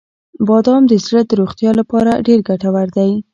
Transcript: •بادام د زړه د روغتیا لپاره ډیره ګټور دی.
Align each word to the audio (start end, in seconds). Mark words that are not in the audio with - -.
•بادام 0.47 0.83
د 0.87 0.93
زړه 1.05 1.21
د 1.25 1.31
روغتیا 1.41 1.71
لپاره 1.79 2.11
ډیره 2.25 2.45
ګټور 2.49 2.87
دی. 2.97 3.11